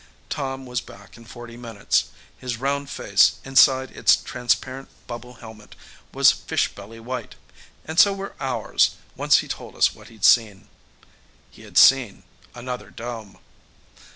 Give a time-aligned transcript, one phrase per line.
[0.29, 2.05] Tom was back in forty minutes.
[2.35, 5.75] His round face, inside its transparent bubble helmet,
[6.11, 7.35] was fish belly white.
[7.85, 10.69] And so were ours, once he told us what he'd seen.
[11.51, 12.23] He had seen
[12.55, 13.37] another dome.